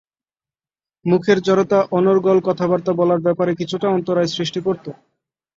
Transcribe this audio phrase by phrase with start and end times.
[1.05, 4.85] মুখের জড়তা অনর্গল কথাবার্তা বলার ব্যাপারে কিছুটা অন্তরায় সৃষ্টি করত।